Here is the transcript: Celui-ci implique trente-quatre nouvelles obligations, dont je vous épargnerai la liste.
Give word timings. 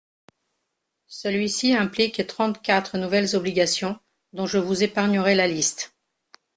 Celui-ci 1.09 1.75
implique 1.75 2.25
trente-quatre 2.25 2.97
nouvelles 2.97 3.35
obligations, 3.35 3.99
dont 4.33 4.47
je 4.47 4.57
vous 4.57 4.81
épargnerai 4.83 5.35
la 5.35 5.47
liste. 5.47 5.93